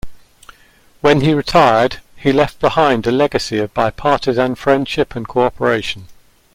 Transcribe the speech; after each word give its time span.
When 1.01 1.21
he 1.21 1.35
retired, 1.35 1.99
he 2.17 2.31
left 2.33 2.59
behind 2.59 3.05
a 3.05 3.11
legacy 3.11 3.59
of 3.59 3.71
bipartisan 3.75 4.55
friendship 4.55 5.15
and 5.15 5.27
cooperation. 5.27 6.07